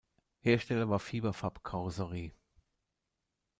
Hersteller 0.39 0.89
war 0.89 0.97
Fiberfab-Karosserie. 0.97 2.33